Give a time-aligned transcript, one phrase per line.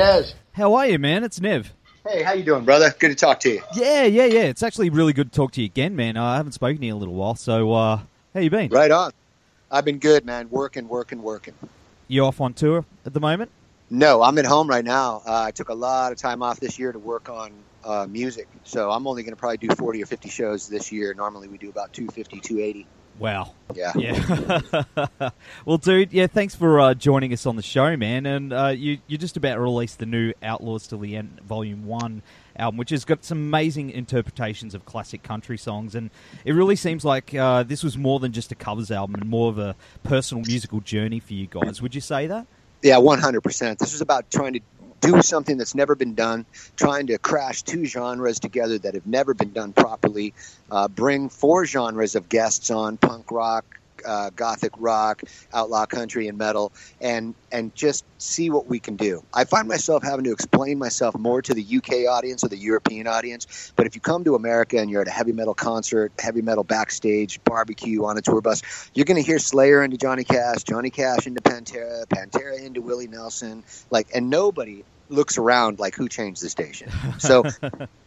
[0.00, 1.24] How are you, man?
[1.24, 1.74] It's Nev.
[2.08, 2.94] Hey, how you doing, brother?
[2.98, 3.62] Good to talk to you.
[3.74, 4.44] Yeah, yeah, yeah.
[4.44, 6.16] It's actually really good to talk to you again, man.
[6.16, 8.00] I haven't spoken to you in a little while, so uh,
[8.32, 8.70] how you been?
[8.70, 9.12] Right on.
[9.70, 10.48] I've been good, man.
[10.48, 11.52] Working, working, working.
[12.08, 13.50] You off on tour at the moment?
[13.90, 15.20] No, I'm at home right now.
[15.26, 17.52] Uh, I took a lot of time off this year to work on
[17.84, 21.12] uh, music, so I'm only going to probably do 40 or 50 shows this year.
[21.12, 22.86] Normally, we do about 250, 280.
[23.20, 23.52] Wow.
[23.74, 23.92] Yeah.
[23.94, 25.30] Yeah.
[25.66, 28.24] well, dude, yeah, thanks for uh, joining us on the show, man.
[28.24, 32.22] And uh, you you just about released the new Outlaws Till the End Volume One
[32.56, 36.10] album, which has got some amazing interpretations of classic country songs, and
[36.46, 39.50] it really seems like uh, this was more than just a covers album and more
[39.50, 41.82] of a personal musical journey for you guys.
[41.82, 42.46] Would you say that?
[42.82, 43.76] Yeah, 100%.
[43.76, 44.60] This was about trying to
[45.00, 49.34] do something that's never been done, trying to crash two genres together that have never
[49.34, 50.34] been done properly,
[50.70, 56.38] uh, bring four genres of guests on punk rock, uh, gothic rock, outlaw country, and
[56.38, 59.24] metal, and and just see what we can do.
[59.32, 63.06] I find myself having to explain myself more to the UK audience or the European
[63.06, 63.72] audience.
[63.76, 66.64] But if you come to America and you're at a heavy metal concert, heavy metal
[66.64, 68.62] backstage, barbecue on a tour bus,
[68.94, 73.08] you're going to hear Slayer into Johnny Cash, Johnny Cash into Pantera, Pantera into Willie
[73.08, 76.90] Nelson, like, and nobody looks around like who changed the station.
[77.18, 77.44] So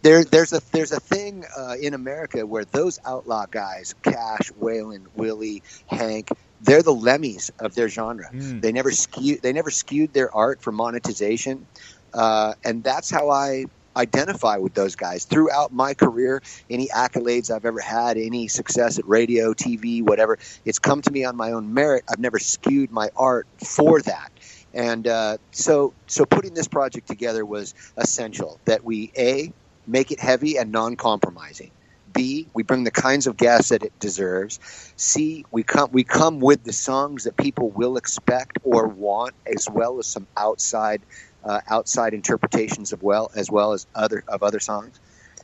[0.02, 5.06] there, there's a there's a thing uh, in America where those outlaw guys, Cash, Waylon,
[5.16, 6.30] Willie, Hank,
[6.62, 8.30] they're the Lemmys of their genre.
[8.32, 8.62] Mm.
[8.62, 11.68] They never skew they never skewed their art for monetization,
[12.14, 13.66] uh, and that's how I
[13.96, 16.42] identify with those guys throughout my career.
[16.70, 21.26] Any accolades I've ever had, any success at radio, TV, whatever, it's come to me
[21.26, 22.04] on my own merit.
[22.10, 24.32] I've never skewed my art for that.
[24.74, 28.60] And uh, so, so putting this project together was essential.
[28.66, 29.54] That we a
[29.86, 31.72] make it heavy and non-compromising.
[32.12, 34.60] B, we bring the kinds of guests that it deserves.
[34.98, 39.68] C, we come we come with the songs that people will expect or want, as
[39.70, 41.02] well as some outside
[41.44, 45.00] uh, outside interpretations of well as well as other of other songs.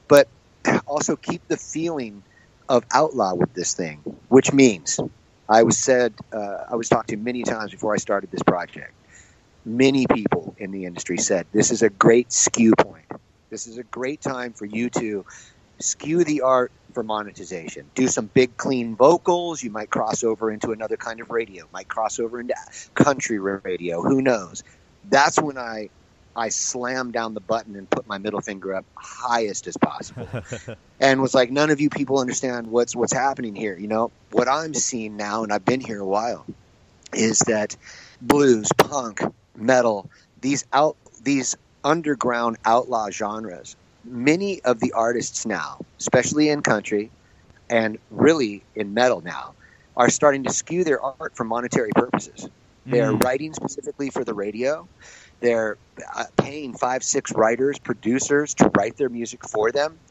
[0.08, 0.28] But
[0.86, 2.24] also keep the feeling
[2.68, 3.98] of outlaw with this thing,
[4.28, 5.00] which means
[5.48, 8.94] I was said uh, I was talked to many times before I started this project.
[9.66, 13.06] Many people in the industry said this is a great skew point.
[13.50, 15.26] This is a great time for you to
[15.80, 17.86] skew the art for monetization.
[17.96, 19.64] Do some big clean vocals.
[19.64, 21.68] You might cross over into another kind of radio.
[21.72, 22.56] Might cross over into
[22.94, 24.02] country radio.
[24.02, 24.64] Who knows?
[25.10, 25.90] That's when I
[26.36, 30.28] I slammed down the button and put my middle finger up highest as possible,
[31.00, 34.48] and was like, "None of you people understand what's what's happening here." You know what
[34.48, 36.46] I'm seeing now, and I've been here a while,
[37.14, 37.76] is that
[38.22, 39.22] blues, punk,
[39.60, 40.10] metal,
[40.42, 47.12] these out these underground outlaw genres many of the artists now, especially in country
[47.70, 49.56] and really in metal now,
[49.96, 52.36] are starting to skew their art for monetary purposes.
[52.78, 53.20] They're Mm.
[53.24, 54.90] writing specifically for the radio.
[55.42, 55.78] They're
[56.16, 60.02] uh, paying five, six writers, producers to write their music for them.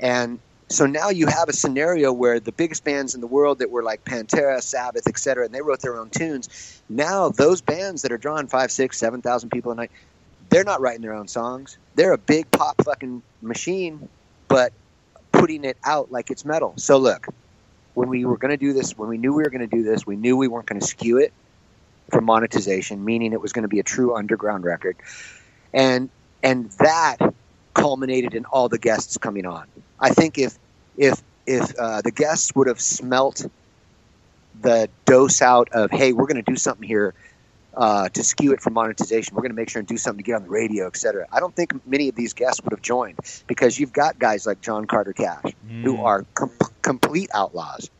[0.00, 0.40] And
[0.70, 3.82] so now you have a scenario where the biggest bands in the world that were
[3.82, 6.80] like Pantera, Sabbath, etc., and they wrote their own tunes.
[6.88, 9.90] Now those bands that are drawing five, six, seven thousand people a night,
[10.48, 11.76] they're not writing their own songs.
[11.96, 14.08] They're a big pop fucking machine,
[14.46, 14.72] but
[15.32, 16.74] putting it out like it's metal.
[16.76, 17.26] So look,
[17.94, 19.82] when we were going to do this, when we knew we were going to do
[19.82, 21.32] this, we knew we weren't going to skew it
[22.10, 24.96] for monetization, meaning it was going to be a true underground record,
[25.72, 26.10] and
[26.44, 27.16] and that
[27.74, 29.66] culminated in all the guests coming on.
[30.00, 30.58] I think if
[30.96, 33.44] if if uh, the guests would have smelt
[34.60, 37.14] the dose out of hey, we're going to do something here
[37.76, 39.34] uh, to skew it for monetization.
[39.34, 41.26] We're going to make sure and do something to get on the radio, et cetera.
[41.32, 44.60] I don't think many of these guests would have joined because you've got guys like
[44.60, 45.52] John Carter Cash
[45.84, 46.04] who Mm.
[46.04, 47.90] are com- complete outlaws.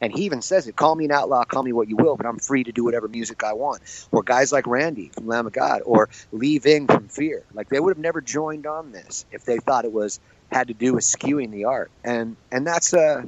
[0.00, 2.26] And he even says it, call me an outlaw, call me what you will, but
[2.26, 3.82] I'm free to do whatever music I want.
[4.10, 7.44] Or guys like Randy from Lamb of God or Lee Ving from Fear.
[7.52, 10.18] Like they would have never joined on this if they thought it was
[10.50, 11.90] had to do with skewing the art.
[12.04, 13.22] And and that's uh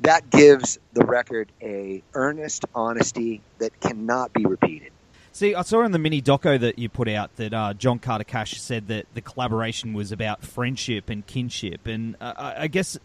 [0.00, 4.90] that gives the record a earnest honesty that cannot be repeated.
[5.32, 8.24] See, I saw in the mini doco that you put out that uh, John Carter
[8.24, 12.96] Cash said that the collaboration was about friendship and kinship, and uh, I I guess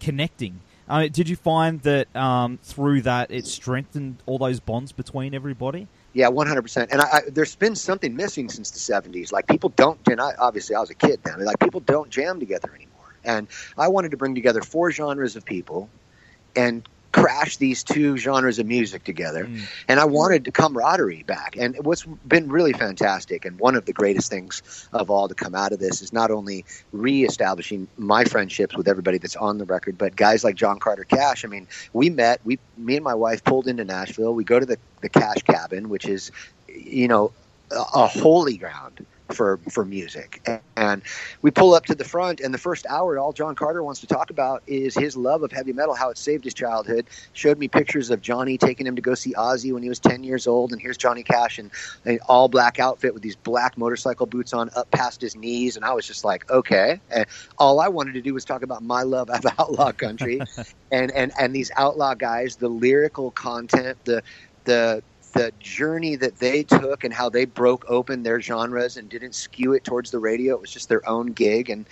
[0.00, 5.34] connecting Uh, did you find that um, through that it strengthened all those bonds between
[5.34, 5.88] everybody?
[6.12, 6.92] Yeah, one hundred percent.
[6.92, 9.32] And I, I, there's been something missing since the '70s.
[9.32, 11.44] Like people don't, and I, obviously I was a kid then.
[11.44, 12.85] Like people don't jam together anymore.
[13.26, 15.90] And I wanted to bring together four genres of people,
[16.54, 19.46] and crash these two genres of music together.
[19.46, 19.62] Mm.
[19.88, 21.56] And I wanted camaraderie back.
[21.56, 25.54] And what's been really fantastic, and one of the greatest things of all to come
[25.54, 29.96] out of this, is not only reestablishing my friendships with everybody that's on the record,
[29.96, 31.42] but guys like John Carter Cash.
[31.46, 34.34] I mean, we met, we, me and my wife pulled into Nashville.
[34.34, 36.32] We go to the, the Cash Cabin, which is,
[36.68, 37.32] you know,
[37.70, 40.46] a, a holy ground for for music.
[40.76, 41.02] And
[41.42, 44.06] we pull up to the front, and the first hour, all John Carter wants to
[44.06, 47.06] talk about is his love of heavy metal, how it saved his childhood.
[47.32, 50.22] Showed me pictures of Johnny taking him to go see Ozzy when he was ten
[50.22, 51.70] years old, and here's Johnny Cash in
[52.04, 55.84] an all black outfit with these black motorcycle boots on up past his knees, and
[55.84, 57.00] I was just like, okay.
[57.10, 57.26] And
[57.58, 60.40] all I wanted to do was talk about my love of outlaw country,
[60.90, 64.22] and and and these outlaw guys, the lyrical content, the
[64.64, 65.02] the
[65.36, 69.74] the journey that they took and how they broke open their genres and didn't skew
[69.74, 70.54] it towards the radio.
[70.54, 71.86] It was just their own gig, and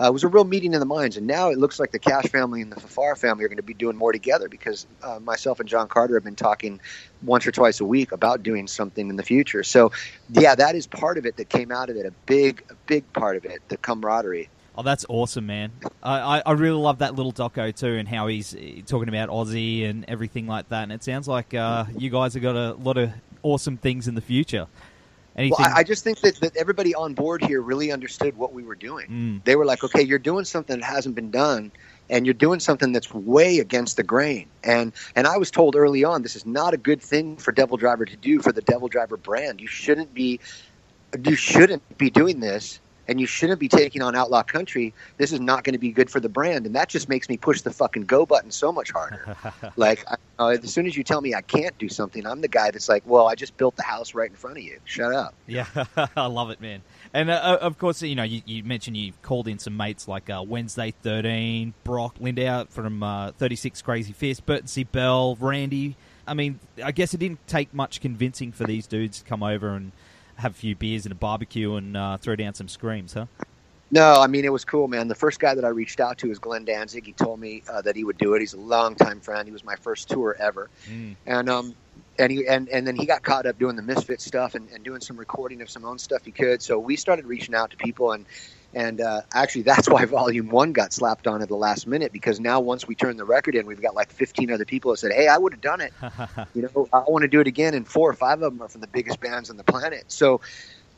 [0.00, 1.16] uh, it was a real meeting of the minds.
[1.16, 3.62] And now it looks like the Cash family and the Fafara family are going to
[3.62, 6.80] be doing more together because uh, myself and John Carter have been talking
[7.22, 9.62] once or twice a week about doing something in the future.
[9.62, 9.92] So,
[10.30, 12.06] yeah, that is part of it that came out of it.
[12.06, 14.50] A big, a big part of it, the camaraderie.
[14.80, 15.72] Oh, that's awesome, man!
[16.02, 19.86] I, I really love that little doco too, and how he's eh, talking about Ozzy
[19.86, 20.84] and everything like that.
[20.84, 23.10] And it sounds like uh, you guys have got a lot of
[23.42, 24.68] awesome things in the future.
[25.36, 25.56] Anything?
[25.58, 28.62] Well, I, I just think that, that everybody on board here really understood what we
[28.62, 29.08] were doing.
[29.08, 29.44] Mm.
[29.44, 31.72] They were like, "Okay, you're doing something that hasn't been done."
[32.08, 34.48] and you're doing something that's way against the grain.
[34.64, 37.76] And and I was told early on this is not a good thing for Devil
[37.76, 39.60] Driver to do for the Devil Driver brand.
[39.60, 40.40] You shouldn't be
[41.22, 42.80] you shouldn't be doing this
[43.10, 46.08] and you shouldn't be taking on outlaw country this is not going to be good
[46.08, 46.64] for the brand.
[46.64, 49.36] And that just makes me push the fucking go button so much harder.
[49.76, 52.48] Like I, uh, as soon as you tell me i can't do something i'm the
[52.48, 54.78] guy that's like well i just built the house right in front of you.
[54.84, 55.34] Shut up.
[55.46, 55.66] Yeah
[56.16, 56.82] i love it man.
[57.12, 60.06] And uh, uh, of course you know you, you, mentioned you called in some mates
[60.06, 64.84] like uh, wednesday 13 brock Lindow from uh, 36 Crazyfists burton C.
[64.84, 65.96] bell randy.
[66.26, 69.70] I mean i guess it didn't take much convincing for these dudes to come over
[69.70, 69.92] and
[70.40, 73.26] have a few beers and a barbecue and uh, throw down some screams, huh?
[73.92, 75.08] No, I mean it was cool, man.
[75.08, 77.06] The first guy that I reached out to was Glenn Danzig.
[77.06, 78.40] He told me uh, that he would do it.
[78.40, 79.46] He's a longtime friend.
[79.48, 81.16] He was my first tour ever, mm.
[81.26, 81.74] and um,
[82.18, 84.84] and he and, and then he got caught up doing the misfit stuff and, and
[84.84, 86.62] doing some recording of some own stuff he could.
[86.62, 88.26] So we started reaching out to people and
[88.72, 92.38] and uh, actually, that's why Volume One got slapped on at the last minute because
[92.38, 95.12] now once we turn the record in, we've got like 15 other people that said,
[95.12, 95.92] "Hey, I would have done it.
[96.54, 98.68] you know, I want to do it again." And four or five of them are
[98.68, 100.04] from the biggest bands on the planet.
[100.06, 100.40] So,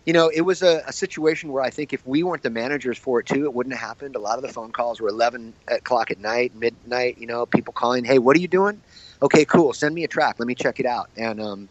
[0.04, 2.98] you know, it was a, a, situation where I think if we weren't the managers
[2.98, 4.16] for it too, it wouldn't have happened.
[4.16, 7.16] A lot of the phone calls were 11 o'clock at night, midnight.
[7.18, 8.82] You know, people calling, "Hey, what are you doing?"
[9.22, 9.72] Okay, cool.
[9.72, 10.36] Send me a track.
[10.38, 11.08] Let me check it out.
[11.16, 11.68] And um,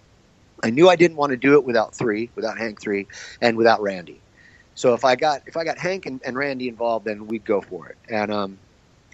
[0.64, 3.06] I knew I didn't want to do it without three, without Hank three,
[3.40, 4.20] and without Randy.
[4.76, 7.62] So if I got if I got Hank and, and Randy involved, then we'd go
[7.62, 7.98] for it.
[8.10, 8.58] And um,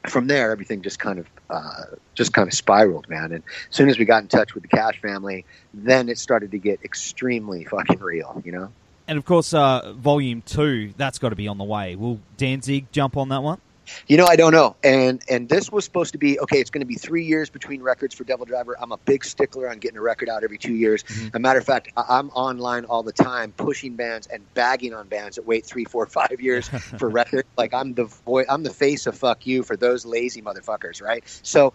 [0.08, 1.84] from there, everything just kind of uh,
[2.14, 3.32] just kind of spiraled, man.
[3.32, 6.52] And as soon as we got in touch with the Cash family, then it started
[6.52, 8.72] to get extremely fucking real, you know.
[9.08, 11.96] And of course, uh, Volume Two that's got to be on the way.
[11.96, 13.60] Will Danzig jump on that one?
[14.08, 14.76] You know, I don't know.
[14.84, 16.60] And and this was supposed to be okay.
[16.60, 18.76] It's going to be three years between records for Devil Driver.
[18.80, 21.04] I'm a big stickler on getting a record out every two years.
[21.04, 21.36] Mm-hmm.
[21.36, 25.36] a matter of fact, I'm online all the time, pushing bands and bagging on bands
[25.38, 27.48] that wait three, four, five years for records.
[27.58, 31.24] Like I'm the voice, I'm the face of fuck you for those lazy motherfuckers, right?
[31.44, 31.74] So,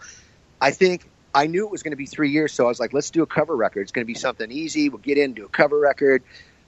[0.61, 2.93] I think I knew it was going to be three years, so I was like,
[2.93, 3.81] let's do a cover record.
[3.81, 4.89] It's going to be something easy.
[4.89, 6.23] We'll get in, do a cover record.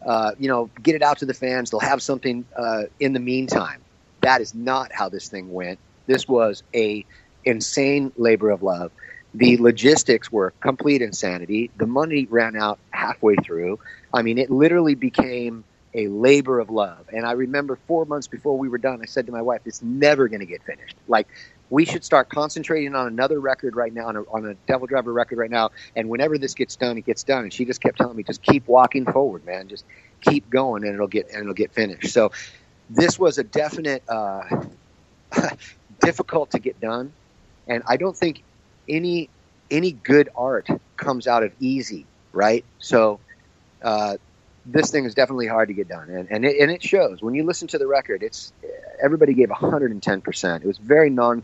[0.05, 1.71] Uh, you know, get it out to the fans.
[1.71, 3.81] They'll have something uh, in the meantime.
[4.25, 5.77] That is not how this thing went.
[6.07, 7.05] This was a
[7.43, 8.91] insane labor of love.
[9.35, 11.69] The logistics were complete insanity.
[11.77, 13.77] The money ran out halfway through.
[14.11, 15.63] I mean, it literally became
[15.93, 17.05] a labor of love.
[17.13, 19.83] And I remember four months before we were done, I said to my wife, "It's
[19.83, 20.95] never going to get finished.
[21.07, 21.27] Like,
[21.69, 25.13] we should start concentrating on another record right now, on a, on a Devil Driver
[25.13, 25.69] record right now.
[25.95, 28.41] And whenever this gets done, it gets done." And she just kept telling me, "Just
[28.41, 29.67] keep walking forward, man.
[29.67, 29.85] Just
[30.21, 32.31] keep going, and it'll get and it'll get finished." So
[32.89, 34.43] this was a definite uh,
[36.01, 37.13] difficult to get done,
[37.67, 38.43] and I don't think
[38.87, 39.29] any
[39.71, 42.63] any good art comes out of easy, right?
[42.79, 43.19] So
[43.81, 44.17] uh,
[44.65, 47.33] this thing is definitely hard to get done, and and it, and it shows when
[47.33, 48.23] you listen to the record.
[48.23, 48.53] It's
[49.01, 50.63] everybody gave 110 percent.
[50.63, 51.41] It was very non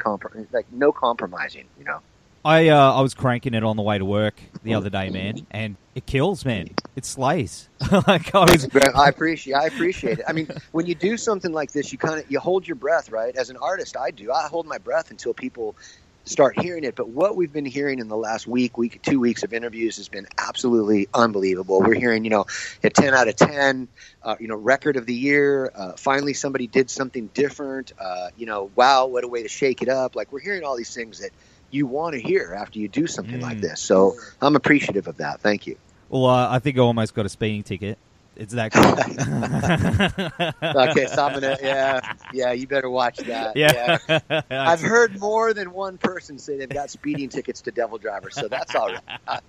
[0.51, 2.00] like no compromising, you know.
[2.43, 5.45] I uh, I was cranking it on the way to work the other day, man,
[5.51, 6.69] and it kills, man.
[6.95, 7.69] It slays.
[8.07, 8.67] like I, was...
[8.95, 10.25] I appreciate I appreciate it.
[10.27, 13.12] I mean, when you do something like this, you kind of you hold your breath,
[13.12, 13.36] right?
[13.36, 14.31] As an artist, I do.
[14.31, 15.75] I hold my breath until people
[16.25, 16.95] start hearing it.
[16.95, 20.07] But what we've been hearing in the last week, week, two weeks of interviews has
[20.07, 21.81] been absolutely unbelievable.
[21.81, 22.45] We're hearing, you know,
[22.83, 23.88] a 10 out of 10,
[24.24, 25.71] uh, you know, record of the year.
[25.74, 27.93] Uh, finally, somebody did something different.
[28.00, 30.15] Uh, you know, wow, what a way to shake it up.
[30.15, 31.31] Like we're hearing all these things that
[31.71, 33.43] you want to hear after you do something Mm.
[33.43, 33.79] like this.
[33.81, 35.41] So I'm appreciative of that.
[35.41, 35.77] Thank you.
[36.09, 37.97] Well, uh, I think I almost got a speeding ticket.
[38.35, 38.83] It's that cool.
[40.89, 41.99] Okay, so I'm gonna, yeah,
[42.33, 43.55] yeah, you better watch that.
[43.55, 43.97] yeah.
[44.49, 48.47] I've heard more than one person say they've got speeding tickets to Devil Driver, so
[48.47, 49.01] that's all right.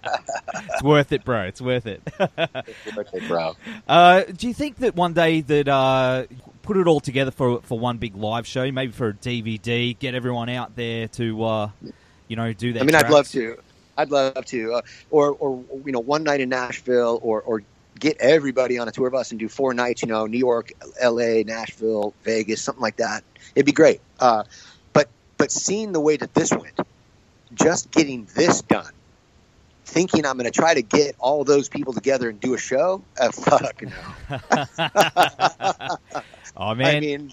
[0.68, 1.42] it's worth it, bro.
[1.44, 2.02] It's worth it.
[2.18, 3.56] It's worth it, bro.
[3.88, 6.24] Uh, do you think that one day that uh,
[6.62, 10.14] put it all together for for one big live show, maybe for a DVD, get
[10.14, 11.70] everyone out there to uh,
[12.28, 12.82] you know do that?
[12.82, 13.58] I mean, I'd love to.
[13.96, 17.62] I'd love to, uh, or or you know, one night in Nashville, or or
[17.98, 20.02] get everybody on a tour bus and do four nights.
[20.02, 23.22] You know, New York, L.A., Nashville, Vegas, something like that.
[23.54, 24.00] It'd be great.
[24.18, 24.44] Uh,
[24.92, 26.78] but but seeing the way that this went,
[27.54, 28.92] just getting this done,
[29.84, 33.02] thinking I'm going to try to get all those people together and do a show,
[33.20, 33.90] uh, fuck no.
[36.54, 37.32] Oh man, I mean,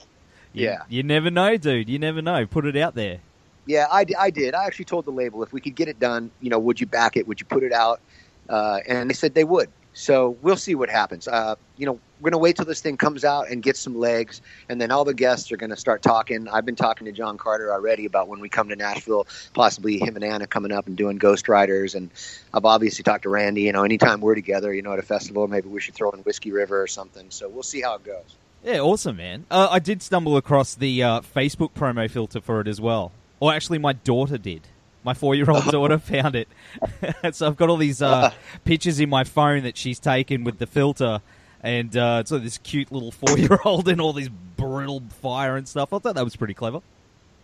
[0.53, 0.83] you, yeah.
[0.87, 1.89] you never know, dude.
[1.89, 2.45] You never know.
[2.45, 3.19] Put it out there.
[3.65, 4.55] Yeah, I did.
[4.55, 6.87] I actually told the label if we could get it done, you know, would you
[6.87, 7.27] back it?
[7.27, 8.01] Would you put it out?
[8.47, 9.69] Uh, and they said they would.
[9.93, 11.27] So we'll see what happens.
[11.27, 13.97] Uh, you know, we're going to wait till this thing comes out and gets some
[13.97, 16.47] legs, and then all the guests are going to start talking.
[16.47, 20.15] I've been talking to John Carter already about when we come to Nashville, possibly him
[20.15, 21.95] and Anna coming up and doing Ghost Riders.
[21.95, 22.11] And
[22.53, 23.63] I've obviously talked to Randy.
[23.63, 26.19] You know, anytime we're together, you know, at a festival, maybe we should throw in
[26.19, 27.27] Whiskey River or something.
[27.29, 28.35] So we'll see how it goes.
[28.63, 29.45] Yeah, awesome, man.
[29.49, 33.11] Uh, I did stumble across the uh, Facebook promo filter for it as well.
[33.39, 34.61] Or actually, my daughter did.
[35.03, 36.47] My four-year-old daughter found it.
[37.31, 38.31] so I've got all these uh,
[38.65, 41.21] pictures in my phone that she's taken with the filter,
[41.61, 45.93] and uh, it's like this cute little four-year-old in all this brutal fire and stuff.
[45.93, 46.81] I thought that was pretty clever.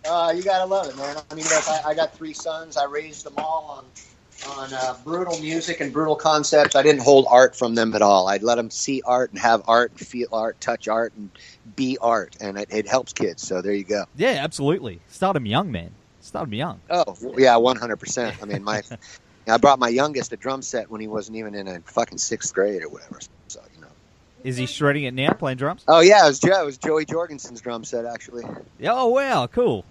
[0.08, 1.18] Uh, you gotta love it, man.
[1.32, 2.78] I mean, look, I, I got three sons.
[2.78, 3.86] I raised them all on
[4.48, 6.76] on uh, brutal music and brutal concepts.
[6.76, 8.28] I didn't hold art from them at all.
[8.28, 11.30] I'd let them see art and have art and feel art, touch art, and
[11.76, 13.42] be art, and it, it helps kids.
[13.48, 14.06] So there you go.
[14.16, 15.00] Yeah, absolutely.
[15.10, 15.92] Start them young, man.
[16.22, 16.80] Start 'em young.
[16.90, 18.36] Oh yeah, one hundred percent.
[18.42, 18.82] I mean, my
[19.48, 22.54] I brought my youngest a drum set when he wasn't even in a fucking sixth
[22.54, 23.20] grade or whatever.
[23.48, 23.88] So you know.
[24.44, 25.84] Is he shredding it now, playing drums?
[25.88, 26.62] Oh yeah, it was Joe.
[26.62, 28.44] It was Joey Jorgensen's drum set actually.
[28.80, 29.86] Yeah, Oh wow, cool.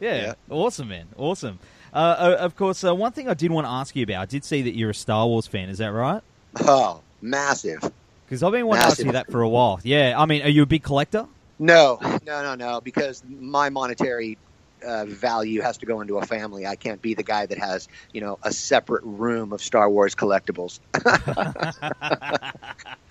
[0.00, 0.34] Yeah, Yeah.
[0.48, 1.58] awesome, man, awesome.
[1.92, 4.22] Uh, of course, uh, one thing I did want to ask you about.
[4.22, 5.68] I did see that you're a Star Wars fan.
[5.68, 6.22] Is that right?
[6.60, 7.80] Oh, massive.
[8.26, 9.80] Because I've been wanting to ask you that for a while.
[9.82, 11.26] Yeah, I mean, are you a big collector?
[11.58, 12.80] No, no, no, no.
[12.80, 14.38] Because my monetary
[14.86, 16.66] uh, value has to go into a family.
[16.66, 20.14] I can't be the guy that has, you know, a separate room of Star Wars
[20.14, 20.80] collectibles.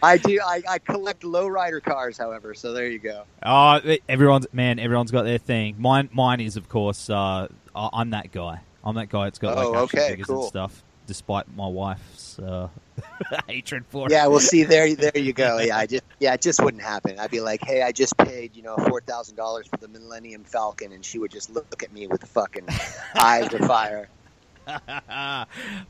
[0.01, 0.39] I do.
[0.43, 2.53] I, I collect lowrider cars, however.
[2.53, 3.23] So there you go.
[3.43, 5.75] Oh, everyone's man, everyone's got their thing.
[5.77, 7.09] Mine, mine is of course.
[7.09, 8.61] Uh, I'm that guy.
[8.83, 10.41] I'm that guy that's got like Oh, action okay, figures cool.
[10.41, 10.83] and stuff.
[11.07, 12.67] Despite my wife's uh,
[13.47, 14.11] hatred for it.
[14.11, 15.57] Yeah, well, see there, there you go.
[15.63, 17.19] Yeah, I just, yeah, it just wouldn't happen.
[17.19, 20.43] I'd be like, hey, I just paid, you know, four thousand dollars for the Millennium
[20.43, 22.67] Falcon, and she would just look at me with fucking
[23.15, 24.07] eyes of fire.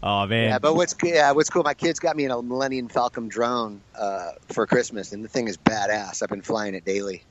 [0.03, 0.49] oh man.
[0.49, 1.63] Yeah, but what's yeah, what's cool?
[1.63, 5.57] My kids got me a Millennium Falcon drone uh, for Christmas, and the thing is
[5.57, 6.23] badass.
[6.23, 7.23] I've been flying it daily.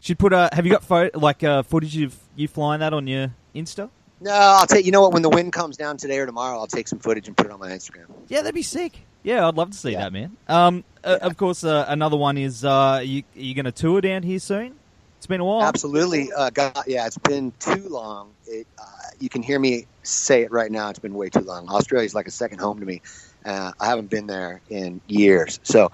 [0.00, 0.50] Should put a.
[0.52, 3.88] have you got photo, like uh, footage of you flying that on your Insta?
[4.22, 4.86] No, I'll take.
[4.86, 5.12] You know what?
[5.12, 7.52] When the wind comes down today or tomorrow, I'll take some footage and put it
[7.52, 8.06] on my Instagram.
[8.28, 9.00] Yeah, that'd be sick.
[9.24, 10.00] Yeah, I'd love to see Yeah.
[10.00, 10.36] that, man.
[10.48, 11.26] Um, uh, Yeah.
[11.26, 14.38] of course, uh, another one is uh, you are you going to tour down here
[14.38, 14.74] soon?
[15.18, 15.62] It's been a while.
[15.62, 16.32] Absolutely.
[16.32, 18.32] Uh, God, yeah, it's been too long.
[18.46, 18.82] It, uh,
[19.20, 20.90] you can hear me say it right now.
[20.90, 21.68] It's been way too long.
[21.68, 23.02] Australia's like a second home to me.
[23.44, 25.60] Uh, I haven't been there in years.
[25.62, 25.92] So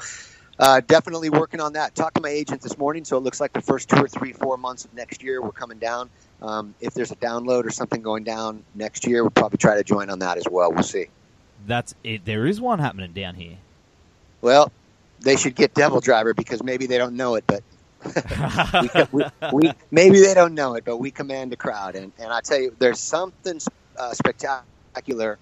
[0.59, 1.95] uh, definitely working on that.
[1.95, 4.33] Talked to my agent this morning, so it looks like the first two or three,
[4.33, 6.11] four months of next year we're coming down.
[6.43, 9.85] Um, if there's a download or something going down next year, we'll probably try to
[9.85, 10.73] join on that as well.
[10.73, 11.07] We'll see.
[11.67, 12.25] That's it.
[12.25, 13.57] There is one happening down here.
[14.41, 14.73] Well,
[15.21, 17.63] they should get Devil Driver because maybe they don't know it, but
[18.83, 22.33] we, we, we maybe they don't know it, but we command a crowd, and and
[22.33, 23.61] I tell you, there's something
[23.97, 25.39] uh, spectacular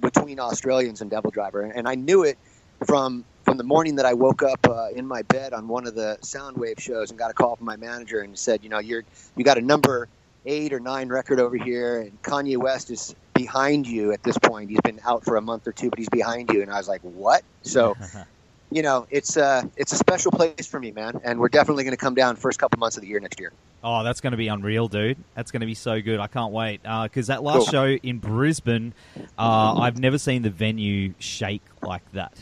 [0.00, 2.38] between Australians and Devil Driver, and I knew it
[2.84, 5.94] from from the morning that I woke up uh, in my bed on one of
[5.94, 9.04] the Soundwave shows and got a call from my manager and said, you know, you're
[9.36, 10.08] you got a number
[10.44, 14.68] eight or nine record over here, and Kanye West is behind you at this point.
[14.68, 16.88] He's been out for a month or two, but he's behind you, and I was
[16.88, 17.42] like, what?
[17.62, 17.96] So
[18.70, 21.92] you know, it's uh, it's a special place for me, man, and we're definitely going
[21.92, 23.52] to come down first couple months of the year next year.
[23.84, 25.18] oh, that's going to be unreal, dude.
[25.36, 26.18] That's going to be so good.
[26.18, 26.82] I can't wait.
[26.82, 27.66] Because that last Cool.
[27.66, 28.92] show in Brisbane,
[29.38, 32.36] uh, I've never seen the venue shake like that.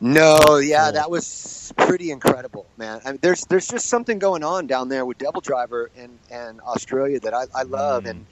[0.00, 3.00] No, yeah, that was pretty incredible, man.
[3.04, 6.60] I mean, there's there's just something going on down there with Devil Driver and and
[6.60, 8.10] Australia that I, I love, Mm.
[8.10, 8.26] and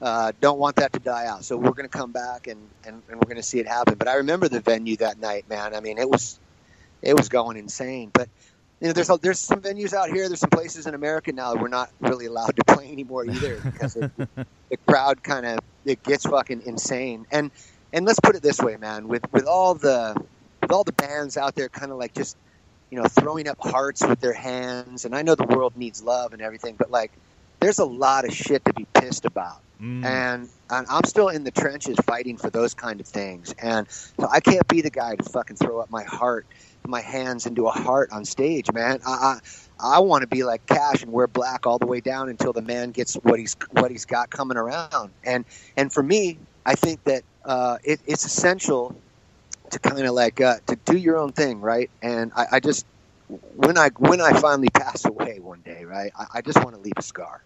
[0.00, 1.44] uh, don't want that to die out.
[1.44, 3.94] So we're going to come back and, and, and we're going to see it happen.
[3.96, 5.74] But I remember the venue that night, man.
[5.74, 6.40] I mean, it was
[7.02, 8.10] it was going insane.
[8.12, 8.28] But
[8.80, 10.28] you know, there's there's some venues out here.
[10.28, 13.60] There's some places in America now that we're not really allowed to play anymore either
[13.60, 14.10] because it,
[14.70, 17.26] the crowd kind of it gets fucking insane.
[17.30, 17.50] And
[17.92, 19.08] and let's put it this way, man.
[19.08, 20.16] With with all the
[20.64, 22.36] with all the bands out there, kind of like just
[22.90, 25.04] you know throwing up hearts with their hands.
[25.04, 27.12] And I know the world needs love and everything, but like
[27.60, 29.60] there's a lot of shit to be pissed about.
[29.80, 30.04] Mm.
[30.04, 33.54] And, and I'm still in the trenches fighting for those kind of things.
[33.60, 36.46] And so I can't be the guy to fucking throw up my heart,
[36.86, 39.00] my hands into a heart on stage, man.
[39.06, 39.38] I,
[39.80, 42.52] I, I want to be like Cash and wear black all the way down until
[42.52, 45.10] the man gets what he's what he's got coming around.
[45.24, 45.44] And
[45.76, 48.94] and for me, I think that uh, it, it's essential
[49.74, 51.90] to kind of like uh, to do your own thing, right?
[52.02, 52.86] And I, I just
[53.56, 56.12] when I when I finally pass away one day, right?
[56.18, 57.42] I, I just want to leave a scar.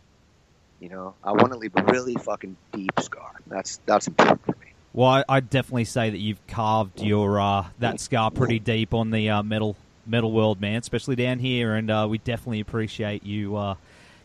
[0.80, 3.32] You know, I want to leave a really fucking deep scar.
[3.46, 4.72] That's that's important for me.
[4.92, 9.10] Well, I, I'd definitely say that you've carved your uh, that scar pretty deep on
[9.10, 10.76] the uh, metal metal world, man.
[10.76, 13.74] Especially down here, and uh, we definitely appreciate you uh,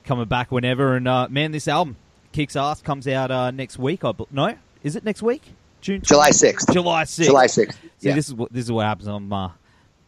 [0.03, 0.95] coming back whenever.
[0.95, 1.95] And uh, man, this album
[2.33, 2.81] kicks ass.
[2.81, 4.03] Comes out uh, next week.
[4.03, 5.53] I no, is it next week?
[5.83, 6.01] June.
[6.01, 6.71] July sixth.
[6.71, 7.29] July sixth.
[7.29, 7.79] July sixth.
[7.99, 8.15] See, yeah.
[8.15, 9.07] this is what this is what happens.
[9.07, 9.31] I'm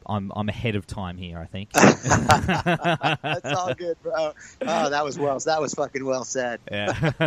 [0.08, 1.40] I'm I'm ahead of time here.
[1.40, 1.72] I think.
[1.74, 4.34] That's all good, bro.
[4.62, 5.38] Oh, that was well.
[5.40, 6.60] That was fucking well said.
[6.72, 6.94] Yeah.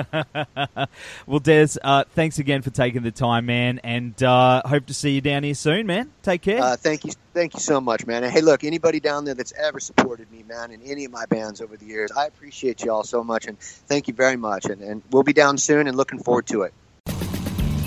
[1.27, 5.11] well, Dez, uh, thanks again for taking the time, man, and uh, hope to see
[5.11, 6.11] you down here soon, man.
[6.23, 6.63] Take care.
[6.63, 8.25] Uh, thank you, thank you so much, man.
[8.25, 11.27] And hey, look, anybody down there that's ever supported me, man, in any of my
[11.27, 14.67] bands over the years, I appreciate you all so much, and thank you very much.
[14.67, 16.73] And, and we'll be down soon, and looking forward to it.